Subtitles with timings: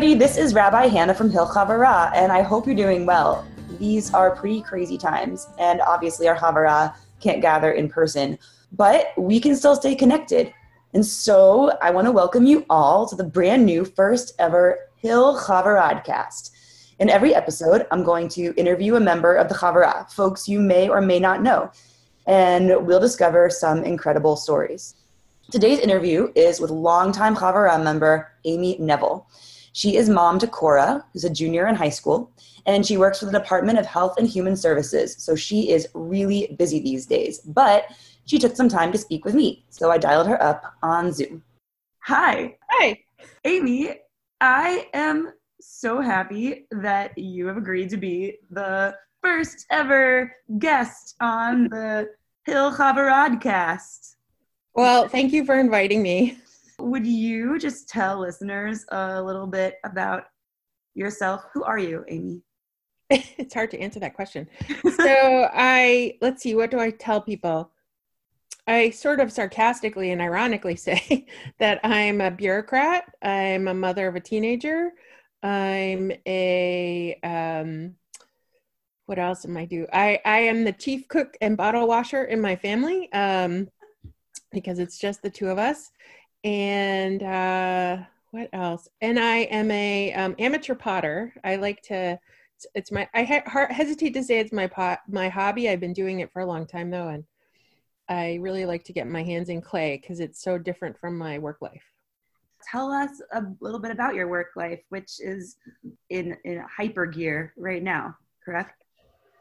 [0.00, 3.46] everybody, this is Rabbi Hannah from Hill Havurah, and I hope you're doing well.
[3.78, 8.38] These are pretty crazy times, and obviously our Havurah can't gather in person,
[8.72, 10.54] but we can still stay connected.
[10.94, 15.38] And so I want to welcome you all to the brand new first ever Hill
[15.38, 16.50] Chavaradcast.
[16.98, 20.88] In every episode, I'm going to interview a member of the Havurah, folks you may
[20.88, 21.70] or may not know,
[22.26, 24.94] and we'll discover some incredible stories.
[25.50, 29.26] Today's interview is with longtime Havurah member Amy Neville.
[29.72, 32.32] She is mom to Cora, who's a junior in high school,
[32.66, 35.16] and she works for the Department of Health and Human Services.
[35.18, 37.86] So she is really busy these days, but
[38.24, 39.64] she took some time to speak with me.
[39.70, 41.42] So I dialed her up on Zoom.
[42.00, 42.56] Hi.
[42.70, 43.00] Hi.
[43.44, 44.00] Amy,
[44.40, 51.64] I am so happy that you have agreed to be the first ever guest on
[51.64, 52.08] the
[52.44, 54.16] Hill Chavaradcast.
[54.74, 56.38] Well, thank you for inviting me.
[56.80, 60.24] Would you just tell listeners a little bit about
[60.94, 61.44] yourself?
[61.52, 62.42] Who are you, Amy?
[63.10, 64.48] it's hard to answer that question.
[64.96, 67.70] so, I let's see, what do I tell people?
[68.66, 71.26] I sort of sarcastically and ironically say
[71.58, 73.04] that I'm a bureaucrat.
[73.22, 74.92] I'm a mother of a teenager.
[75.42, 77.94] I'm a um,
[79.06, 79.86] what else am I do?
[79.92, 83.68] I I am the chief cook and bottle washer in my family um,
[84.52, 85.90] because it's just the two of us.
[86.44, 87.98] And uh,
[88.30, 88.88] what else?
[89.00, 91.34] And I am a um, amateur potter.
[91.44, 92.18] I like to.
[92.56, 93.08] It's, it's my.
[93.14, 95.68] I ha- hesitate to say it's my pot my hobby.
[95.68, 97.24] I've been doing it for a long time though, and
[98.08, 101.38] I really like to get my hands in clay because it's so different from my
[101.38, 101.84] work life
[102.62, 105.56] tell us a little bit about your work life, which is
[106.10, 108.84] in, in hyper gear right now, correct?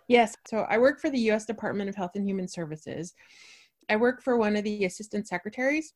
[0.08, 0.36] Yes.
[0.48, 1.46] So I work for the U.S.
[1.46, 3.14] Department of Health and Human Services.
[3.90, 5.94] I work for one of the assistant secretaries,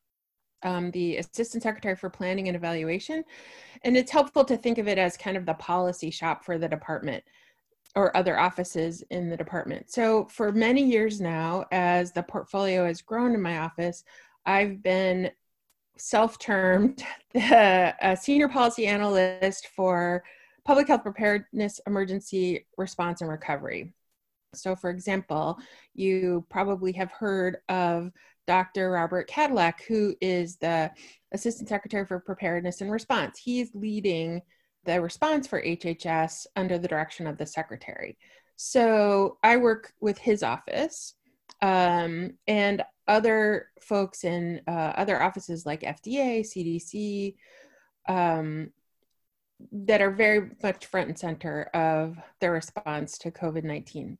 [0.63, 3.23] um, the assistant secretary for planning and evaluation.
[3.83, 6.67] And it's helpful to think of it as kind of the policy shop for the
[6.67, 7.23] department
[7.95, 9.91] or other offices in the department.
[9.91, 14.03] So for many years now, as the portfolio has grown in my office,
[14.45, 15.31] I've been
[15.97, 17.03] self-termed
[17.35, 20.23] a senior policy analyst for
[20.65, 23.93] public health preparedness, emergency response, and recovery.
[24.55, 25.59] So, for example,
[25.93, 28.11] you probably have heard of
[28.47, 28.91] Dr.
[28.91, 30.91] Robert Kadlec, who is the
[31.31, 33.39] Assistant Secretary for Preparedness and Response.
[33.39, 34.41] He's leading
[34.85, 38.17] the response for HHS under the direction of the Secretary.
[38.55, 41.15] So, I work with his office.
[41.61, 47.35] Um, and other folks in uh, other offices like FDA, CDC,
[48.07, 48.71] um,
[49.71, 54.17] that are very much front and center of the response to COVID 19.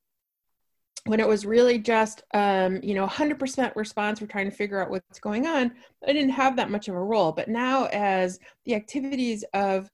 [1.06, 4.90] When it was really just, um, you know, 100% response, we're trying to figure out
[4.90, 5.74] what's going on,
[6.08, 7.32] I didn't have that much of a role.
[7.34, 9.90] But now, as the activities of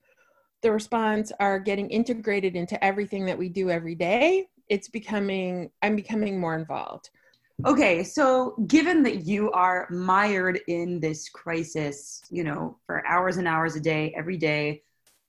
[0.62, 5.96] the response are getting integrated into everything that we do every day, it's becoming, I'm
[5.96, 7.10] becoming more involved.
[7.66, 13.48] Okay, so given that you are mired in this crisis, you know, for hours and
[13.48, 14.84] hours a day, every day,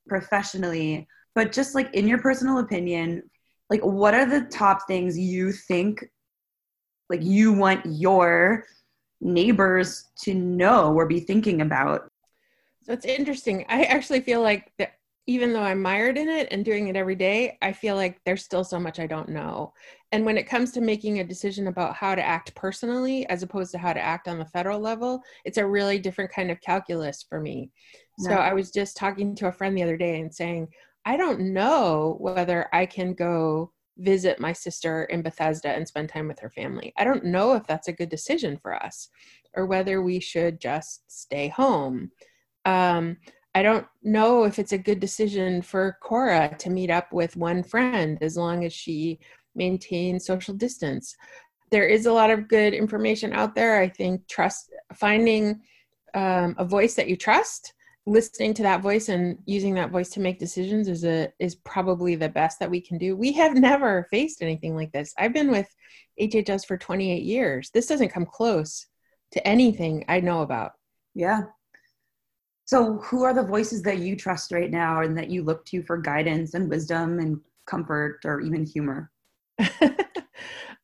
[0.09, 3.23] professionally, but just like in your personal opinion,
[3.71, 6.05] like what are the top things you think
[7.09, 8.65] like you want your
[9.21, 12.11] neighbors to know or be thinking about?
[12.83, 13.65] So it's interesting.
[13.69, 14.95] I actually feel like that
[15.27, 18.45] even though I'm mired in it and doing it every day, I feel like there's
[18.45, 19.73] still so much I don't know.
[20.11, 23.71] And when it comes to making a decision about how to act personally as opposed
[23.73, 27.25] to how to act on the federal level, it's a really different kind of calculus
[27.29, 27.71] for me.
[28.19, 30.69] So I was just talking to a friend the other day and saying,
[31.05, 36.29] I don't know whether I can go visit my sister in Bethesda and spend time
[36.29, 36.93] with her family.
[36.97, 39.09] I don't know if that's a good decision for us
[39.55, 42.11] or whether we should just stay home.
[42.65, 43.17] Um,
[43.55, 47.63] I don't know if it's a good decision for Cora to meet up with one
[47.63, 49.19] friend as long as she
[49.55, 51.17] maintains social distance.
[51.71, 53.81] There is a lot of good information out there.
[53.81, 55.61] I think trust finding
[56.15, 57.75] um, a voice that you trust,
[58.11, 62.15] listening to that voice and using that voice to make decisions is a is probably
[62.15, 63.17] the best that we can do.
[63.17, 65.15] We have never faced anything like this.
[65.19, 65.69] I've been with
[66.21, 67.71] HHS for 28 years.
[67.73, 68.87] This doesn't come close
[69.33, 70.73] to anything I know about.
[71.15, 71.43] Yeah,
[72.71, 75.83] so, who are the voices that you trust right now and that you look to
[75.83, 79.11] for guidance and wisdom and comfort or even humor?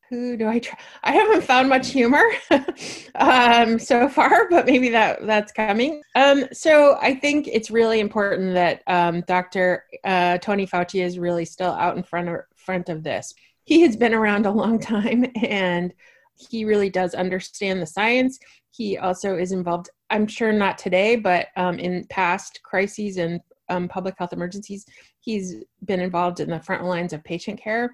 [0.09, 0.77] who do I try?
[1.03, 2.23] I haven't found much humor
[3.15, 6.01] um, so far, but maybe that that's coming.
[6.15, 9.83] Um, so I think it's really important that um, Dr.
[10.03, 13.33] Uh, Tony Fauci is really still out in front of front of this.
[13.65, 15.93] He has been around a long time, and
[16.35, 18.39] he really does understand the science.
[18.71, 23.87] He also is involved I'm sure not today, but um, in past crises and um,
[23.87, 24.85] public health emergencies.
[25.19, 27.91] He's been involved in the front lines of patient care.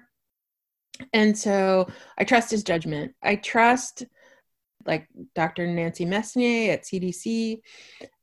[1.12, 1.88] And so
[2.18, 3.14] I trust his judgment.
[3.22, 4.04] I trust
[4.86, 5.66] like Dr.
[5.66, 7.60] Nancy Messonnier at CDC,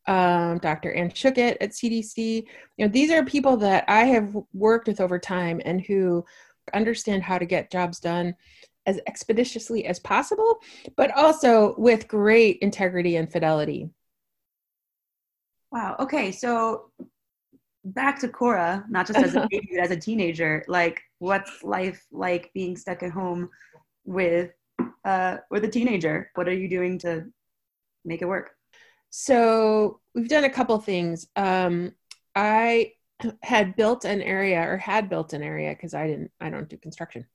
[0.07, 0.93] um, Dr.
[0.93, 2.45] Anne Schuchat at CDC.
[2.77, 6.23] You know, these are people that I have worked with over time and who
[6.73, 8.35] understand how to get jobs done
[8.85, 10.59] as expeditiously as possible,
[10.95, 13.89] but also with great integrity and fidelity.
[15.71, 15.95] Wow.
[15.99, 16.31] Okay.
[16.31, 16.91] So
[17.83, 20.63] back to Cora, not just as a baby, but as a teenager.
[20.67, 23.49] Like, what's life like being stuck at home
[24.05, 24.51] with
[25.05, 26.31] uh, with a teenager?
[26.35, 27.25] What are you doing to
[28.05, 28.51] make it work?
[29.09, 31.27] So we've done a couple things.
[31.35, 31.93] Um,
[32.35, 32.93] I
[33.43, 36.31] had built an area, or had built an area, because I didn't.
[36.39, 37.25] I don't do construction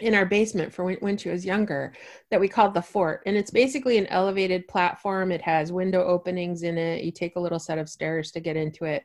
[0.00, 1.92] in our basement for when, when, she was younger
[2.30, 6.62] that we called the fort and it's basically an elevated platform it has window openings
[6.62, 9.04] in it you take a little set of stairs to get into it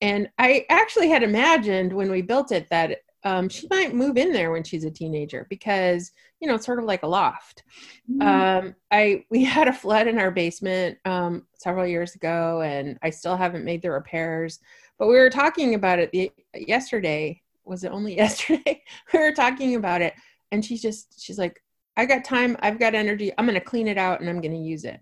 [0.00, 4.32] and i actually had imagined when we built it that um, she might move in
[4.32, 7.64] there when she's a teenager because you know it's sort of like a loft.
[8.10, 8.22] Mm-hmm.
[8.22, 13.10] um, i we had a flood in our basement um, several years ago and i
[13.10, 14.60] still haven't made the repairs.
[14.98, 17.40] But we were talking about it the, yesterday.
[17.64, 18.82] Was it only yesterday?
[19.12, 20.14] We were talking about it
[20.52, 21.60] and she's just she's like
[21.96, 22.56] i got time.
[22.60, 23.32] I've got energy.
[23.38, 25.00] I'm going to clean it out and i'm going to use it.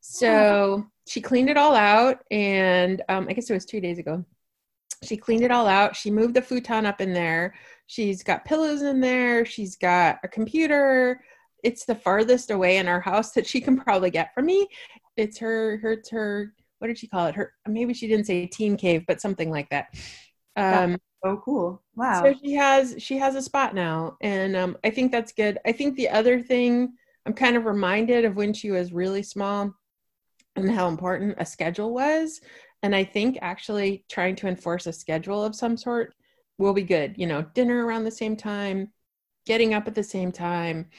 [0.00, 4.24] So she cleaned it all out and um, i guess it was two days ago.
[5.02, 5.94] She cleaned it all out.
[5.94, 7.54] She moved the futon up in there.
[7.86, 9.44] She's got pillows in there.
[9.44, 11.20] She's got a computer.
[11.62, 14.66] It's the farthest away in our house that she can probably get from me.
[15.16, 17.34] It's her her it's her what did she call it?
[17.34, 19.94] Her maybe she didn't say teen cave but something like that.
[20.56, 21.82] Um Oh, cool!
[21.96, 22.22] Wow.
[22.22, 25.58] So she has she has a spot now, and um, I think that's good.
[25.64, 26.92] I think the other thing
[27.24, 29.74] I'm kind of reminded of when she was really small,
[30.56, 32.40] and how important a schedule was.
[32.82, 36.14] And I think actually trying to enforce a schedule of some sort
[36.58, 37.14] will be good.
[37.16, 38.90] You know, dinner around the same time,
[39.46, 40.90] getting up at the same time,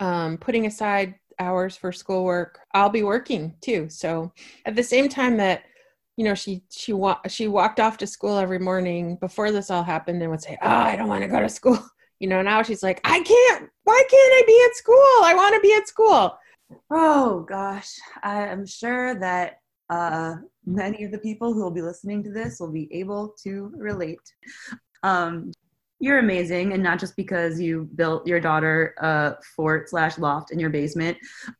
[0.00, 2.60] um, putting aside hours for schoolwork.
[2.74, 3.88] I'll be working too.
[3.88, 4.32] So
[4.66, 5.64] at the same time that
[6.16, 9.82] you know she she wa- she walked off to school every morning before this all
[9.82, 11.78] happened and would say oh i don't want to go to school
[12.20, 14.94] you know now she's like i can't why can't i be at school
[15.24, 16.36] i want to be at school
[16.90, 17.90] oh gosh.
[18.22, 19.58] I'm sure that
[19.90, 23.72] uh, many of the people who will be listening to this will be able to
[23.76, 24.20] relate.
[25.02, 25.52] Um,
[26.02, 30.58] you're amazing and not just because you built your daughter a fort slash loft in
[30.58, 31.16] your basement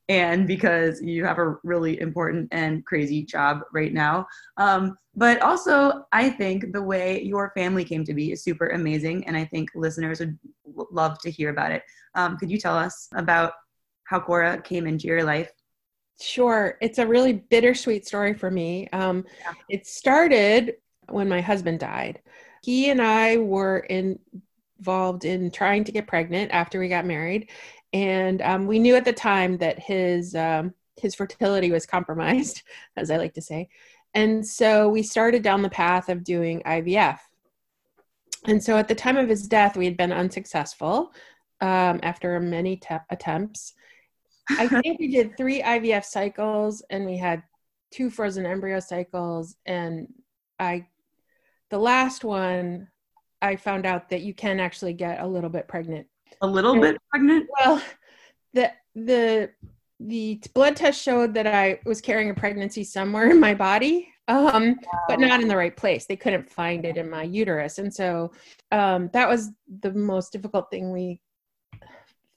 [0.09, 4.27] and because you have a really important and crazy job right now.
[4.57, 9.23] Um, but also i think the way your family came to be is super amazing
[9.27, 10.39] and i think listeners would
[10.91, 11.83] love to hear about it.
[12.15, 13.53] Um, could you tell us about
[14.05, 15.51] how cora came into your life
[16.21, 16.79] Sure.
[16.81, 18.87] It's a really bittersweet story for me.
[18.93, 19.55] Um, yeah.
[19.69, 20.75] It started
[21.09, 22.21] when my husband died
[22.63, 24.19] he and I were in,
[24.79, 27.51] involved in trying to get pregnant after we got married,
[27.93, 32.63] and um, we knew at the time that his um, his fertility was compromised,
[32.97, 33.69] as I like to say,
[34.15, 37.19] and so we started down the path of doing IVF.
[38.45, 41.13] And so at the time of his death, we had been unsuccessful
[41.61, 43.75] um, after many te- attempts.
[44.51, 47.43] I think we did three IVF cycles and we had
[47.91, 49.57] two frozen embryo cycles.
[49.67, 50.09] And
[50.59, 50.87] I
[51.71, 52.89] the last one,
[53.41, 56.07] I found out that you can actually get a little bit pregnant.
[56.43, 57.49] A little and, bit pregnant?
[57.59, 57.83] Well,
[58.53, 59.51] the the
[59.99, 64.69] the blood test showed that I was carrying a pregnancy somewhere in my body, um,
[64.69, 65.01] wow.
[65.09, 66.07] but not in the right place.
[66.07, 68.33] They couldn't find it in my uterus, and so
[68.71, 71.21] um, that was the most difficult thing we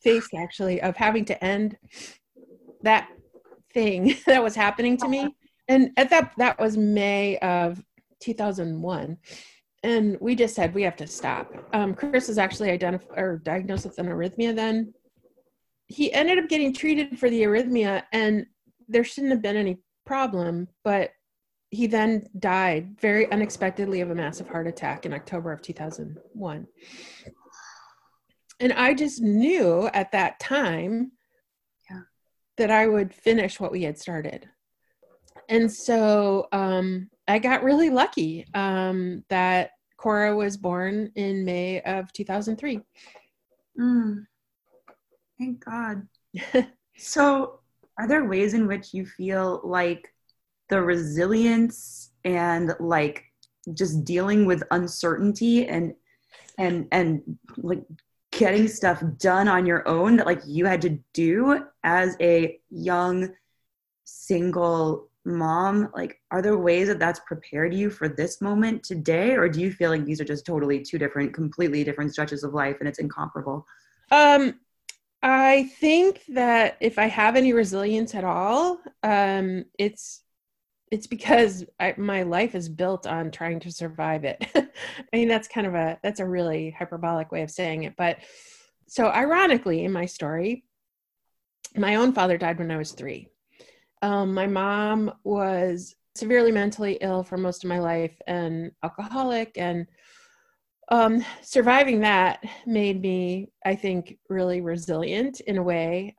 [0.06, 1.78] faced, actually, of having to end
[2.84, 3.10] that
[3.74, 5.36] thing that was happening to me.
[5.68, 7.84] And at that that was May of
[8.22, 9.18] 2001
[9.84, 11.52] and we just said we have to stop.
[11.74, 14.94] Um, chris was actually identified or diagnosed with an arrhythmia then.
[15.88, 18.46] He ended up getting treated for the arrhythmia and
[18.88, 21.12] there shouldn't have been any problem but
[21.72, 26.68] he then died very unexpectedly of a massive heart attack in october of 2001
[28.60, 31.12] and i just knew at that time
[31.90, 32.02] yeah.
[32.58, 34.48] that i would finish what we had started
[35.50, 42.12] and so um, I got really lucky um, that Cora was born in May of
[42.14, 42.82] 2003.
[43.80, 44.26] Mm.
[45.40, 46.08] Thank God.
[46.98, 47.60] so,
[47.98, 50.14] are there ways in which you feel like
[50.70, 53.24] the resilience and like
[53.74, 55.94] just dealing with uncertainty and
[56.58, 57.22] and and
[57.58, 57.84] like
[58.38, 63.34] getting stuff done on your own that like you had to do as a young
[64.04, 69.32] single mom, like, are there ways that that's prepared you for this moment today?
[69.32, 72.54] Or do you feel like these are just totally two different, completely different stretches of
[72.54, 73.66] life and it's incomparable?
[74.12, 74.60] Um,
[75.24, 80.22] I think that if I have any resilience at all, um, it's
[80.92, 84.46] it's because I, my life is built on trying to survive it.
[84.56, 84.68] I
[85.14, 88.18] mean, that's kind of a that's a really hyperbolic way of saying it, but
[88.88, 90.64] so ironically, in my story,
[91.76, 93.30] my own father died when I was three.
[94.02, 99.86] Um, my mom was severely mentally ill for most of my life and alcoholic and
[100.90, 106.16] um, surviving that made me i think really resilient in a way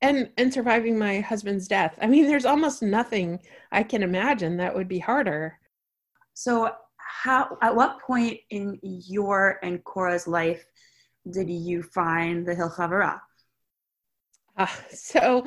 [0.00, 3.38] and and surviving my husband's death i mean there's almost nothing
[3.72, 5.58] i can imagine that would be harder
[6.34, 10.64] so how at what point in your and cora's life
[11.30, 12.72] did you find the hill
[14.56, 15.44] uh, so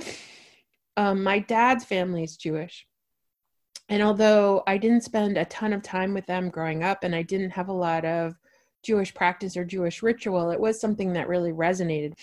[0.98, 2.88] um, my dad's family is Jewish.
[3.90, 7.24] And although I didn't spend a ton of time with them growing up and I
[7.24, 8.36] didn't have a lot of
[8.84, 12.14] Jewish practice or Jewish ritual, it was something that really resonated.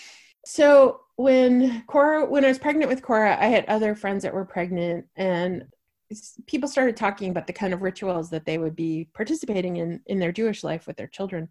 [0.51, 4.47] So when Cora, when I was pregnant with Cora, I had other friends that were
[4.47, 5.67] pregnant and
[6.47, 10.19] people started talking about the kind of rituals that they would be participating in in
[10.19, 11.51] their Jewish life with their children.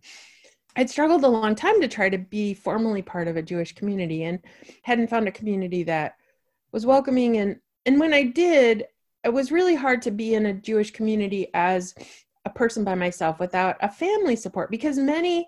[0.75, 4.23] I'd struggled a long time to try to be formally part of a Jewish community
[4.23, 4.39] and
[4.81, 6.15] hadn't found a community that
[6.71, 8.87] was welcoming and and when I did,
[9.23, 11.93] it was really hard to be in a Jewish community as
[12.45, 15.45] a person by myself without a family support because many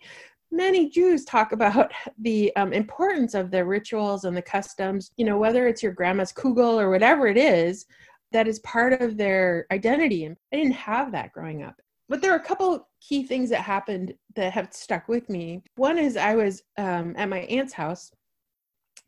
[0.52, 5.38] many Jews talk about the um, importance of the rituals and the customs, you know,
[5.38, 7.86] whether it's your grandma's kugel or whatever it is,
[8.32, 10.26] that is part of their identity.
[10.26, 11.82] And I didn't have that growing up.
[12.08, 15.62] But there are a couple key things that happened that have stuck with me.
[15.76, 18.12] One is I was um, at my aunt's house,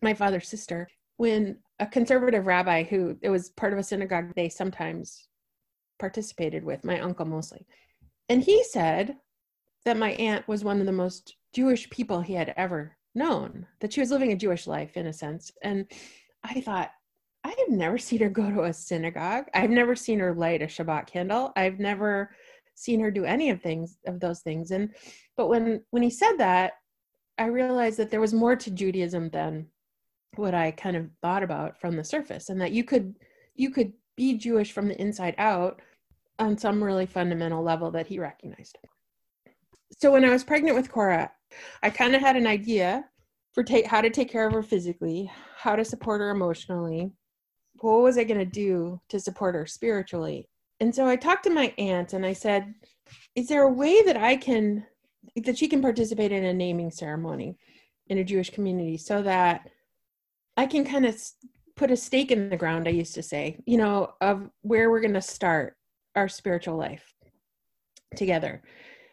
[0.02, 4.50] my father's sister, when a conservative rabbi who it was part of a synagogue they
[4.50, 5.28] sometimes
[6.00, 7.66] participated with, my uncle mostly.
[8.30, 9.18] And he said
[9.86, 13.94] that my aunt was one of the most Jewish people he had ever known, that
[13.94, 15.52] she was living a Jewish life in a sense.
[15.64, 15.86] And
[16.44, 16.92] I thought,
[17.44, 19.46] I have never seen her go to a synagogue.
[19.54, 21.52] I've never seen her light a Shabbat candle.
[21.56, 22.32] I've never
[22.76, 24.72] seen her do any of things of those things.
[24.72, 24.94] And
[25.38, 26.74] but when when he said that,
[27.38, 29.68] I realized that there was more to Judaism than
[30.36, 33.16] what I kind of thought about from the surface, and that you could
[33.56, 35.82] you could be Jewish from the inside out
[36.40, 38.78] on some really fundamental level that he recognized.
[39.92, 41.32] So when I was pregnant with Cora,
[41.84, 43.06] I kind of had an idea
[43.54, 47.12] for take how to take care of her physically, how to support her emotionally,
[47.82, 50.48] what was I going to do to support her spiritually.
[50.80, 52.74] And so I talked to my aunt and I said,
[53.36, 54.86] "Is there a way that I can
[55.36, 57.58] that she can participate in a naming ceremony
[58.08, 59.70] in a Jewish community so that
[60.58, 61.16] I can kind of
[61.76, 65.02] put a stake in the ground, I used to say, you know, of where we're
[65.02, 65.76] going to start
[66.16, 67.14] our spiritual life
[68.16, 68.62] together.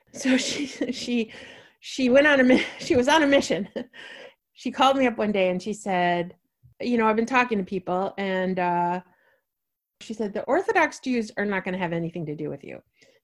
[0.15, 1.33] So she, she,
[1.81, 3.69] she went on a, she was on a mission.
[4.55, 6.35] she called me up one day and she said,
[6.81, 9.01] you know, I've been talking to people and, uh,
[10.01, 12.81] she said, the Orthodox Jews are not going to have anything to do with you.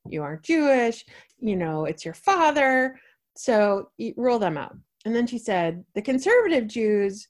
[0.08, 1.04] You aren't Jewish,
[1.38, 3.00] you know, it's your father.
[3.36, 4.76] So rule them out.
[5.04, 7.28] And then she said, the conservative Jews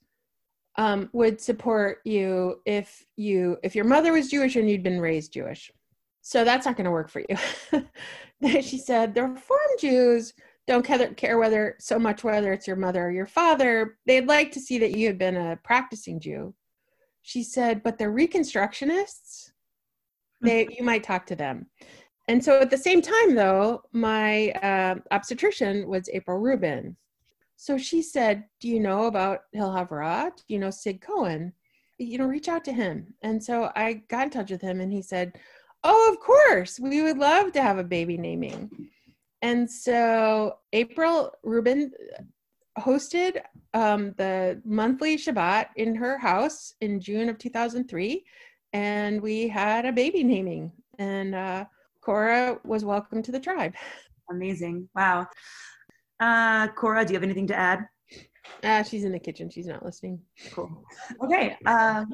[0.76, 5.32] um, would support you if you if your mother was Jewish and you'd been raised
[5.32, 5.70] Jewish.
[6.26, 7.82] So that's not going to work for you.
[8.62, 10.32] she said the Reform Jews
[10.66, 13.98] don't care whether so much whether it's your mother or your father.
[14.06, 16.54] They'd like to see that you had been a practicing Jew.
[17.20, 19.50] She said, but the Reconstructionists,
[20.40, 21.66] they you might talk to them.
[22.26, 26.96] And so at the same time, though, my uh, obstetrician was April Rubin,
[27.56, 30.34] so she said, Do you know about Hill Havurah?
[30.36, 31.52] Do you know Sid Cohen?
[31.98, 33.14] You know, reach out to him.
[33.22, 35.38] And so I got in touch with him and he said,
[35.86, 38.70] Oh, of course, we would love to have a baby naming.
[39.42, 41.92] And so April Rubin
[42.78, 43.42] hosted
[43.74, 48.24] um, the monthly Shabbat in her house in June of 2003.
[48.72, 50.72] And we had a baby naming.
[50.98, 51.66] And uh,
[52.00, 53.74] Cora was welcome to the tribe.
[54.30, 54.88] Amazing.
[54.94, 55.26] Wow.
[56.18, 57.86] Uh, Cora, do you have anything to add?
[58.62, 59.50] Uh, she's in the kitchen.
[59.50, 60.20] She's not listening.
[60.52, 60.84] Cool.
[61.22, 61.56] Okay.
[61.66, 62.08] Um,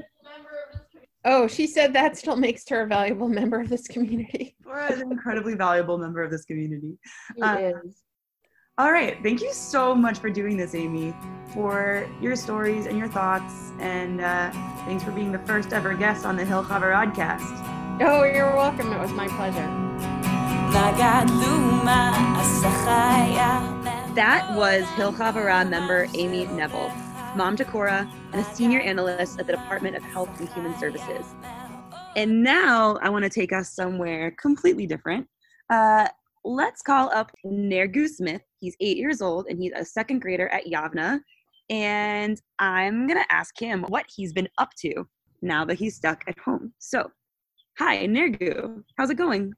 [1.24, 4.56] oh, she said that still makes her a valuable member of this community.
[4.64, 6.98] Cora is an incredibly valuable member of this community.
[7.36, 8.02] She uh, is.
[8.78, 9.18] All right.
[9.22, 11.14] Thank you so much for doing this, Amy,
[11.52, 13.72] for your stories and your thoughts.
[13.78, 14.50] And uh,
[14.86, 18.00] thanks for being the first ever guest on the Hill Podcast.
[18.00, 18.90] Oh, you're welcome.
[18.92, 19.66] It was my pleasure.
[24.14, 26.92] That was Hill Havurah member Amy Neville,
[27.36, 31.26] mom to Cora, and a senior analyst at the Department of Health and Human Services.
[32.16, 35.26] And now I want to take us somewhere completely different.
[35.70, 36.08] Uh,
[36.44, 38.42] let's call up Nergu Smith.
[38.58, 41.20] He's eight years old and he's a second grader at Yavna.
[41.68, 45.06] And I'm going to ask him what he's been up to
[45.40, 46.72] now that he's stuck at home.
[46.78, 47.10] So,
[47.78, 48.82] hi, Nergu.
[48.98, 49.52] How's it going?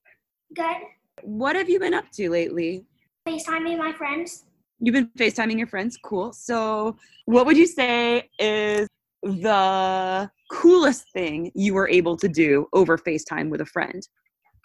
[0.55, 0.77] Good.
[1.23, 2.85] What have you been up to lately?
[3.27, 4.45] FaceTiming my friends.
[4.85, 5.97] You've been FaceTiming your friends.
[6.03, 6.33] Cool.
[6.33, 6.97] So,
[7.27, 8.89] what would you say is
[9.23, 14.07] the coolest thing you were able to do over FaceTime with a friend?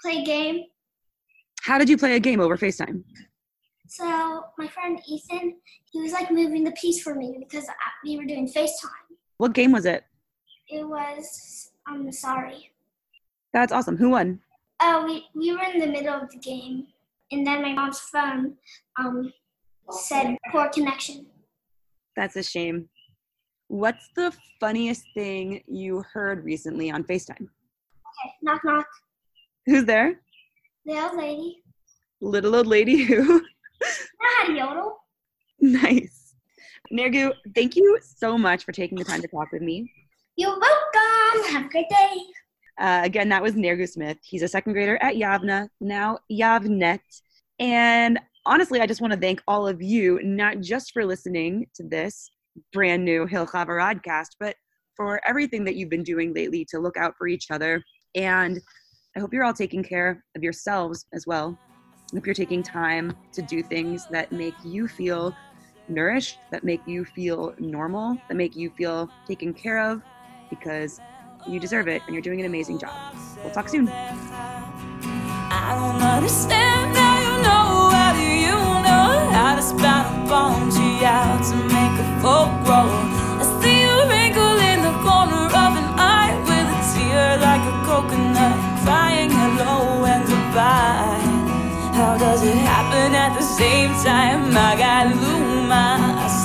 [0.01, 0.63] Play a game.
[1.61, 3.03] How did you play a game over FaceTime?
[3.89, 5.55] So my friend Ethan,
[5.91, 7.65] he was like moving the piece for me because
[8.03, 9.15] we were doing FaceTime.
[9.37, 10.03] What game was it?
[10.67, 12.71] It was I'm sorry.
[13.53, 13.97] That's awesome.
[13.97, 14.39] Who won?
[14.81, 16.87] Oh, we we were in the middle of the game,
[17.31, 18.55] and then my mom's phone
[18.99, 19.31] um
[19.91, 21.25] said poor connection.
[22.15, 22.89] That's a shame.
[23.67, 27.41] What's the funniest thing you heard recently on FaceTime?
[27.41, 28.87] Okay, knock knock.
[29.65, 30.19] Who's there?
[30.85, 31.61] The old lady.
[32.21, 33.41] Little old lady who?
[33.79, 34.97] You know how to yodel?
[35.61, 36.33] nice.
[36.91, 39.91] Nergu, thank you so much for taking the time to talk with me.
[40.35, 41.53] You're welcome.
[41.53, 42.17] Have a great day.
[42.79, 44.17] Uh, again, that was Nergu Smith.
[44.23, 46.99] He's a second grader at Yavna, now Yavnet.
[47.59, 51.83] And honestly, I just want to thank all of you, not just for listening to
[51.83, 52.29] this
[52.73, 54.55] brand new Hill Chavaradcast, but
[54.95, 57.83] for everything that you've been doing lately to look out for each other.
[58.15, 58.59] And
[59.15, 61.57] I hope you're all taking care of yourselves as well.
[62.11, 65.35] I hope you're taking time to do things that make you feel
[65.89, 70.01] nourished, that make you feel normal, that make you feel taken care of,
[70.49, 70.99] because
[71.47, 72.95] you deserve it and you're doing an amazing job.
[73.43, 73.87] We'll talk soon.